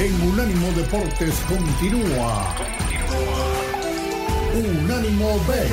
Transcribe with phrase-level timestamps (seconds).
[0.00, 2.54] en Unánimo Deportes continúa.
[4.54, 5.68] Unánimo Bet.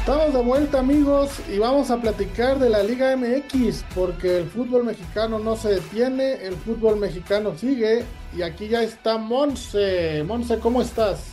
[0.00, 4.82] Estamos de vuelta amigos y vamos a platicar de la Liga MX porque el fútbol
[4.82, 8.04] mexicano no se detiene, el fútbol mexicano sigue
[8.36, 10.24] y aquí ya está Monse.
[10.26, 11.26] Monse, ¿cómo estás?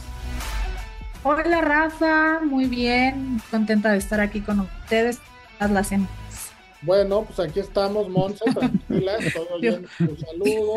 [1.23, 5.17] Hola Rafa, muy bien, contenta de estar aquí con ustedes
[5.57, 6.24] todas las semanas.
[6.85, 10.75] Bueno, pues aquí estamos, Monse, tranquila, todo bien, un saludo.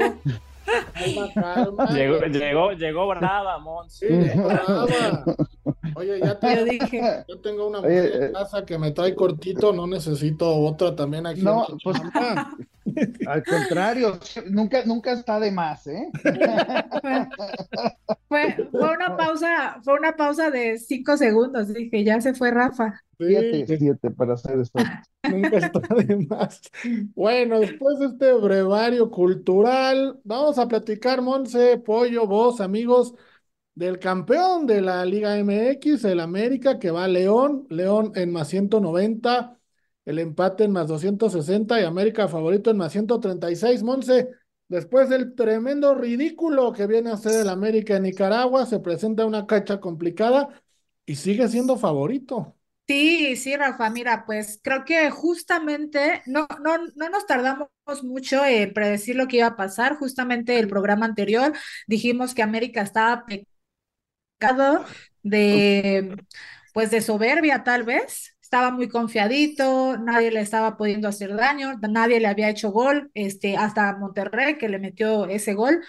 [0.94, 1.86] Calma, calma.
[1.92, 4.08] Llegó, llegó, llegó brava, Monse.
[4.08, 5.24] Sí, brava.
[5.94, 7.24] Oye, ya, te, dije.
[7.28, 11.26] yo tengo una mujer en eh, casa que me trae cortito, no necesito otra también
[11.26, 11.42] aquí.
[11.42, 12.00] No, pues,
[13.26, 14.18] al contrario,
[14.50, 16.10] nunca, nunca está de más, ¿eh?
[18.28, 23.02] Fue, fue, una pausa, fue una pausa de cinco segundos, dije, ya se fue Rafa.
[23.18, 24.78] Siete, siete para hacer esto.
[25.28, 26.60] Nunca está de más.
[27.14, 33.14] Bueno, después de este brevario cultural, vamos a platicar, Monse, Pollo, vos, amigos
[33.74, 38.48] del campeón de la Liga MX, el América, que va a León, León en más
[38.48, 39.57] 190,
[40.08, 43.82] el empate en más 260 y América favorito en más 136.
[43.82, 44.30] Monse,
[44.66, 49.46] después del tremendo ridículo que viene a ser el América en Nicaragua, se presenta una
[49.46, 50.48] cacha complicada
[51.04, 52.56] y sigue siendo favorito.
[52.86, 57.68] Sí, sí, Rafa, mira, pues creo que justamente no, no, no nos tardamos
[58.02, 59.96] mucho en predecir lo que iba a pasar.
[59.98, 61.52] Justamente el programa anterior
[61.86, 63.26] dijimos que América estaba
[65.22, 66.16] de,
[66.72, 72.18] pues de soberbia tal vez, estaba muy confiadito, nadie le estaba pudiendo hacer daño, nadie
[72.18, 75.84] le había hecho gol, este, hasta Monterrey que le metió ese gol.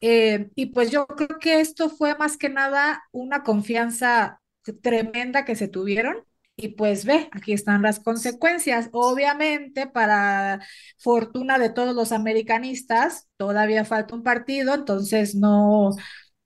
[0.00, 4.40] Eh, y pues yo creo que esto fue más que nada una confianza
[4.82, 6.16] tremenda que se tuvieron.
[6.56, 8.88] Y pues ve, aquí están las consecuencias.
[8.92, 10.60] Obviamente, para
[10.98, 15.90] fortuna de todos los americanistas, todavía falta un partido, entonces no,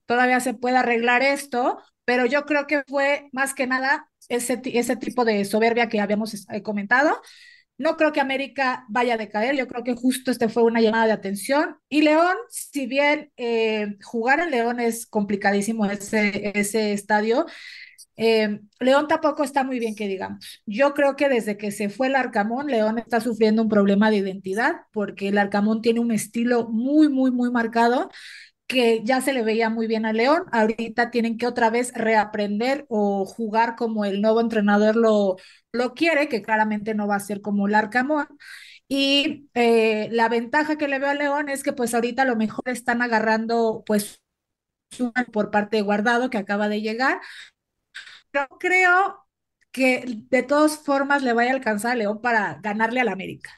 [0.06, 4.96] todavía se puede arreglar esto, pero yo creo que fue más que nada ese, ese
[4.96, 7.20] tipo de soberbia que habíamos eh, comentado.
[7.76, 11.06] No creo que América vaya a decaer, yo creo que justo este fue una llamada
[11.06, 11.76] de atención.
[11.88, 17.46] Y León, si bien eh, jugar en León es complicadísimo ese, ese estadio,
[18.16, 20.62] eh, León tampoco está muy bien que digamos.
[20.66, 24.18] Yo creo que desde que se fue el Arcamón, León está sufriendo un problema de
[24.18, 28.10] identidad porque el Arcamón tiene un estilo muy, muy, muy marcado
[28.66, 32.86] que ya se le veía muy bien a León, ahorita tienen que otra vez reaprender
[32.88, 35.36] o jugar como el nuevo entrenador lo,
[35.72, 38.26] lo quiere, que claramente no va a ser como el Arcamón.
[38.88, 42.36] Y eh, la ventaja que le veo a León es que pues ahorita a lo
[42.36, 44.20] mejor están agarrando pues
[45.32, 47.20] por parte de Guardado que acaba de llegar,
[48.30, 49.26] pero creo
[49.72, 53.50] que de todas formas le vaya a alcanzar a León para ganarle al América.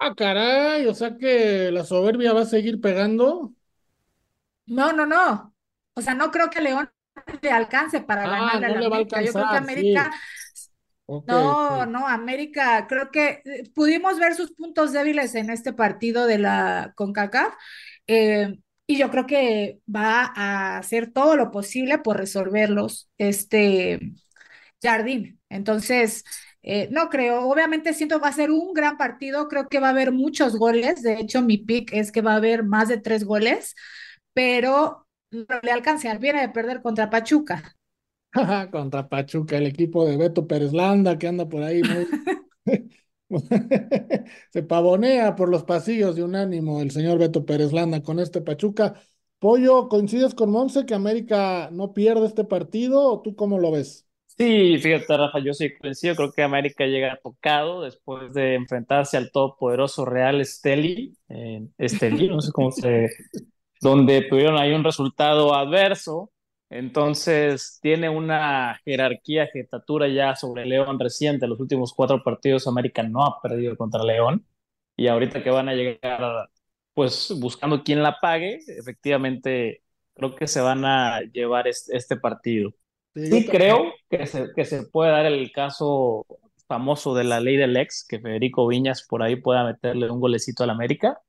[0.00, 3.54] Ah, caray, o sea que la soberbia va a seguir pegando.
[4.66, 5.54] No, no, no.
[5.94, 6.90] O sea, no creo que León
[7.40, 9.22] le alcance para ah, ganarle a la América.
[9.22, 10.12] Yo creo que América.
[11.06, 16.38] no, no, América, creo que eh, pudimos ver sus puntos débiles en este partido de
[16.38, 17.54] la CONCACAF.
[18.06, 24.00] Eh, y yo creo que va a hacer todo lo posible por resolverlos este
[24.82, 25.40] Jardín.
[25.48, 26.24] Entonces,
[26.62, 29.88] eh, no creo, obviamente siento que va a ser un gran partido, creo que va
[29.88, 32.98] a haber muchos goles, de hecho mi pick es que va a haber más de
[32.98, 33.74] tres goles,
[34.36, 37.74] pero no le alcance, viene de perder contra Pachuca.
[38.70, 41.80] contra Pachuca, el equipo de Beto Pérez Landa que anda por ahí
[44.52, 48.42] Se pavonea por los pasillos de un ánimo el señor Beto Pérez Landa con este
[48.42, 49.00] Pachuca.
[49.38, 54.06] Pollo, ¿coincides con Monse que América no pierde este partido o tú cómo lo ves?
[54.26, 56.14] Sí, fíjate, Rafa, yo sí coincido.
[56.14, 61.16] Creo que América llega tocado después de enfrentarse al todopoderoso Real Esteli.
[61.30, 63.08] Eh, Esteli, no sé cómo se,
[63.80, 66.30] donde tuvieron ahí un resultado adverso.
[66.68, 71.46] Entonces tiene una jerarquía, jetatura ya sobre León reciente.
[71.46, 74.46] Los últimos cuatro partidos América no ha perdido contra León.
[74.96, 76.48] Y ahorita que van a llegar,
[76.94, 79.82] pues buscando quién la pague, efectivamente
[80.14, 82.72] creo que se van a llevar este, partido.
[83.14, 86.26] Sí, creo que se, que se puede dar el caso
[86.66, 90.64] famoso de la ley del ex, que Federico Viñas por ahí pueda meterle un golecito
[90.64, 91.20] al América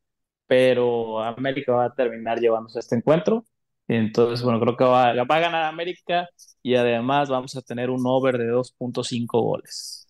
[0.47, 3.45] pero América va a terminar llevándose este encuentro.
[3.88, 6.27] Entonces, bueno, creo que va, va a ganar América
[6.63, 10.07] y además vamos a tener un over de 2.5 goles.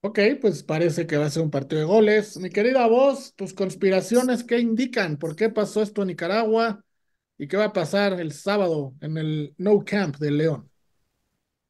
[0.00, 2.36] Ok, pues parece que va a ser un partido de goles.
[2.38, 5.18] Mi querida voz, tus conspiraciones, ¿qué indican?
[5.18, 6.84] ¿Por qué pasó esto en Nicaragua?
[7.36, 10.70] ¿Y qué va a pasar el sábado en el No Camp de León?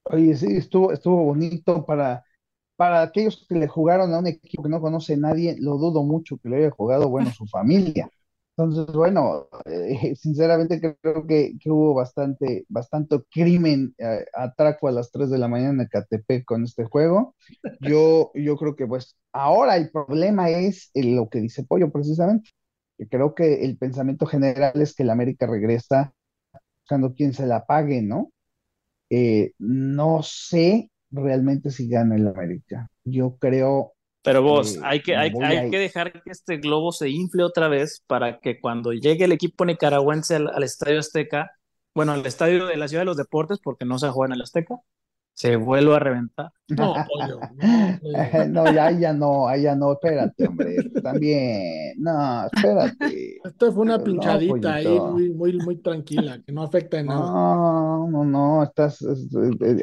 [0.04, 2.24] Oye, sí, estuvo, estuvo bonito para
[2.78, 6.38] para aquellos que le jugaron a un equipo que no conoce nadie, lo dudo mucho
[6.38, 8.08] que le haya jugado, bueno, su familia.
[8.56, 15.28] Entonces, bueno, eh, sinceramente creo que, hubo bastante, bastante crimen, eh, atraco a las 3
[15.28, 17.34] de la mañana en Ecatepec con este juego.
[17.80, 22.50] Yo, yo creo que pues ahora el problema es lo que dice Pollo precisamente,
[23.10, 26.14] creo que el pensamiento general es que el América regresa
[26.82, 28.30] buscando quien se la pague, ¿no?
[29.10, 32.88] Eh, no sé realmente si gana el América.
[33.04, 37.44] Yo creo pero vos, hay, que, hay, hay que dejar que este globo se infle
[37.44, 41.50] otra vez para que cuando llegue el equipo nicaragüense al, Estadio Azteca,
[41.94, 44.42] bueno, al Estadio de la Ciudad de los Deportes, porque no se juega en el
[44.42, 44.74] Azteca,
[45.38, 46.50] se vuelva a reventar.
[46.66, 46.94] No,
[48.48, 53.38] no, ya, ya no, ya no, espérate, hombre, también, no, espérate.
[53.44, 57.20] Esto fue una pinchadita ahí, muy, muy, muy tranquila, que no afecta en nada.
[57.20, 58.98] No, no, no, estás,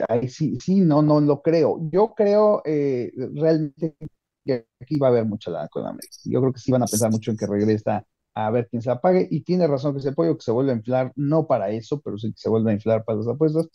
[0.09, 1.79] ahí sí, sí, no, no lo creo.
[1.89, 3.95] Yo creo eh, realmente
[4.43, 6.17] que aquí va a haber mucha lana con América.
[6.25, 8.91] Yo creo que sí van a pensar mucho en que regresa a ver quién se
[8.91, 12.01] apague y tiene razón que ese pollo que se vuelve a inflar, no para eso,
[12.01, 13.69] pero sí que se vuelve a inflar para los apuestos.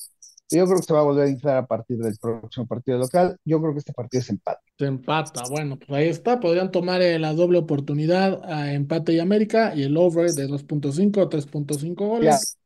[0.50, 3.37] Yo creo que se va a volver a inflar a partir del próximo partido local.
[3.44, 4.61] Yo creo que este partido es empate.
[4.79, 5.43] Se empata.
[5.49, 6.41] Bueno, pues ahí está.
[6.41, 11.19] Podrían tomar eh, la doble oportunidad a empate y América y el over de 2.5
[11.19, 12.58] o 3.5 goles.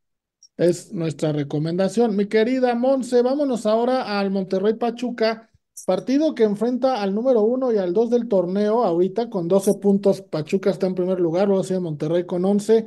[0.57, 2.17] Es nuestra recomendación.
[2.17, 5.51] Mi querida Monse, vámonos ahora al Monterrey Pachuca
[5.87, 10.23] Partido que enfrenta al número uno y al dos del torneo, ahorita con 12 puntos,
[10.23, 12.87] Pachuca está en primer lugar, luego sigue Monterrey con 11,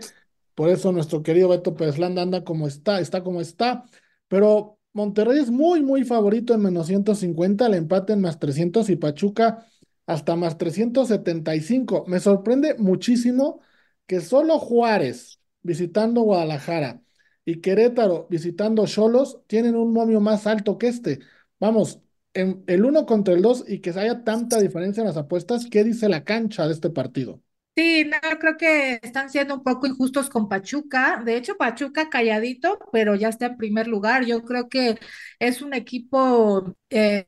[0.56, 3.84] por eso nuestro querido Beto Pérez anda como está, está como está,
[4.28, 8.96] pero Monterrey es muy, muy favorito en menos 150, el empate en más 300 y
[8.96, 9.68] Pachuca
[10.08, 12.06] hasta más 375.
[12.08, 13.62] Me sorprende muchísimo
[14.08, 17.04] que solo Juárez visitando Guadalajara
[17.46, 21.20] y Querétaro visitando Cholos tienen un momio más alto que este.
[21.60, 22.02] Vamos,
[22.34, 26.10] el uno contra el dos y que haya tanta diferencia en las apuestas, ¿qué dice
[26.10, 27.40] la cancha de este partido?
[27.78, 31.22] Sí, no, creo que están siendo un poco injustos con Pachuca.
[31.24, 34.26] De hecho, Pachuca calladito, pero ya está en primer lugar.
[34.26, 34.98] Yo creo que
[35.40, 37.28] es un equipo eh,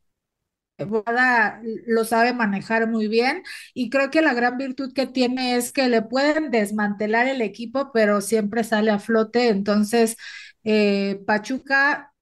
[1.87, 3.43] lo sabe manejar muy bien
[3.73, 7.91] y creo que la gran virtud que tiene es que le pueden desmantelar el equipo,
[7.93, 9.49] pero siempre sale a flote.
[9.49, 10.15] Entonces,
[10.63, 12.13] eh, Pachuca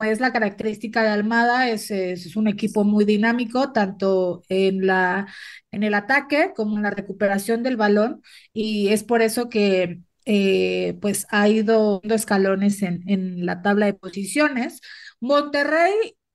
[0.00, 5.26] es la característica de Almada, es, es, un equipo muy dinámico, tanto en, la,
[5.70, 10.96] en el ataque como en la recuperación del balón, y es por eso que eh,
[11.00, 14.80] pues ha ido dando escalones en, en, la tabla de posiciones.
[15.20, 15.92] Monterrey,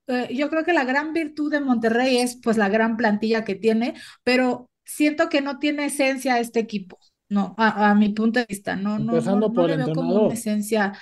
[0.08, 3.56] eh, yo creo que la gran virtud de Monterrey es pues la gran plantilla que
[3.56, 7.00] tiene, pero siento que no tiene esencia este equipo.
[7.28, 10.94] No, a, mi punto de vista, no, no, no, no le veo como una esencia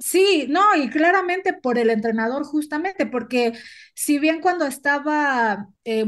[0.00, 3.52] Sí, no, y claramente por el entrenador justamente, porque
[3.94, 6.04] si bien cuando estaba eh,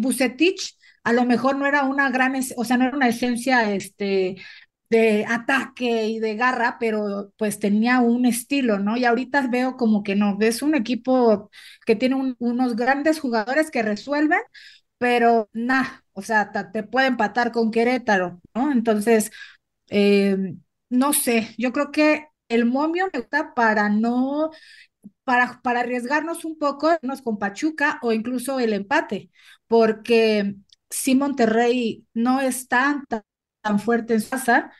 [1.04, 4.36] a lo mejor no era una gran, o sea, no era una esencia este,
[4.90, 8.96] de ataque y de garra, pero pues tenía un estilo, ¿no?
[8.96, 11.50] Y ahorita veo como que no, es un equipo
[11.86, 14.40] que tiene unos grandes jugadores que resuelven,
[14.98, 18.72] pero nada, o sea, te puede empatar con Querétaro, ¿no?
[18.72, 19.32] Entonces,
[19.90, 20.54] eh,
[20.90, 24.50] no sé, yo creo que el momio me gusta para no,
[25.24, 26.90] para, para arriesgarnos un poco
[27.24, 29.30] con Pachuca o incluso el empate,
[29.66, 30.56] porque
[30.90, 34.72] si Monterrey no es tan, tan, fuerte en su casa,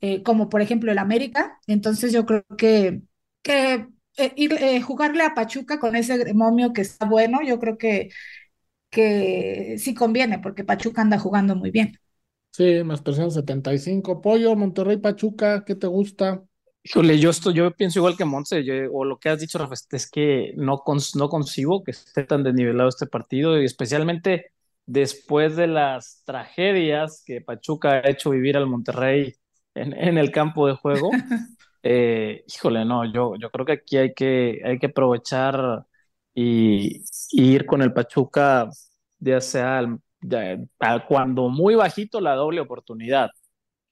[0.00, 3.02] eh, como por ejemplo el América, entonces yo creo que,
[3.42, 7.78] que eh, ir, eh, jugarle a Pachuca con ese momio que está bueno, yo creo
[7.78, 8.10] que,
[8.90, 11.98] que sí conviene, porque Pachuca anda jugando muy bien.
[12.52, 14.20] Sí, más 375.
[14.20, 16.44] Pollo, Monterrey, Pachuca, ¿qué te gusta?
[16.86, 18.62] Híjole, yo, estoy, yo pienso igual que Montse,
[18.92, 20.82] o lo que has dicho, Rafa, es que no,
[21.14, 24.52] no concibo que esté tan desnivelado este partido, y especialmente
[24.84, 29.34] después de las tragedias que Pachuca ha hecho vivir al Monterrey
[29.74, 31.10] en, en el campo de juego.
[31.82, 35.86] eh, híjole, no, yo, yo creo que aquí hay que, hay que aprovechar
[36.34, 38.68] y, ir con el Pachuca,
[39.18, 39.82] ya sea
[41.08, 43.30] cuando muy bajito la doble oportunidad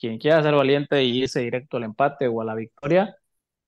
[0.02, 3.16] quien quiera ser valiente y irse directo al empate o a la victoria,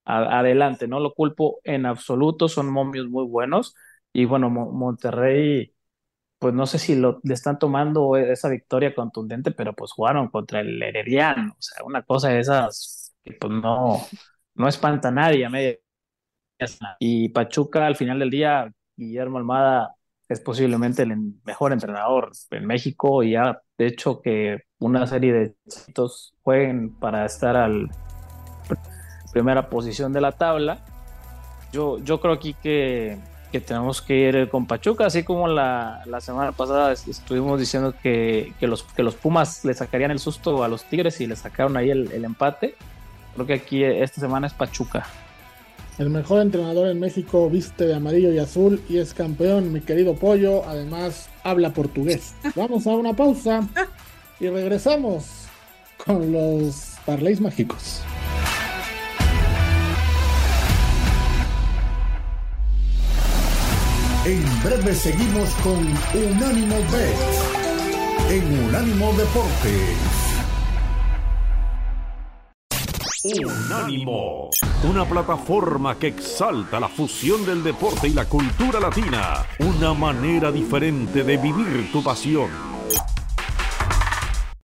[0.04, 3.74] adelante, no lo culpo en absoluto, son momios muy buenos.
[4.12, 5.74] Y bueno, Monterrey,
[6.38, 10.60] pues no sé si lo, le están tomando esa victoria contundente, pero pues jugaron contra
[10.60, 14.00] el Herediano, o sea, una cosa de esas que pues no,
[14.54, 15.50] no espanta a nadie a.
[16.98, 19.94] Y Pachuca al final del día, Guillermo Almada
[20.28, 26.34] es posiblemente el mejor entrenador en México y ha hecho que una serie de chitos
[26.42, 27.90] jueguen para estar al
[29.32, 30.78] primera posición de la tabla.
[31.72, 33.18] Yo, yo creo aquí que,
[33.50, 38.52] que tenemos que ir con Pachuca, así como la, la semana pasada estuvimos diciendo que,
[38.60, 41.76] que, los, que los Pumas le sacarían el susto a los Tigres y le sacaron
[41.76, 42.76] ahí el, el empate.
[43.34, 45.04] Creo que aquí esta semana es Pachuca.
[45.98, 50.14] El mejor entrenador en México viste de amarillo y azul y es campeón, mi querido
[50.14, 50.64] Pollo.
[50.64, 52.34] Además, habla portugués.
[52.54, 53.66] Vamos a una pausa
[54.40, 55.24] y regresamos
[56.04, 58.02] con los parlays mágicos.
[64.26, 67.54] En breve seguimos con Unánimo Bet
[68.30, 70.24] en Unánimo Deportes.
[73.24, 74.50] Unánimo,
[74.88, 81.22] una plataforma que exalta la fusión del deporte y la cultura latina, una manera diferente
[81.22, 82.73] de vivir tu pasión.